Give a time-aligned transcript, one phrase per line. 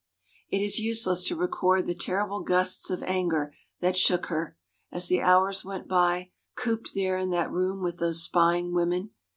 [0.49, 4.57] It is useless to record the terrible gusts of anger that shook her,
[4.91, 9.11] as the hours went by, cooped there in that room with those spying women.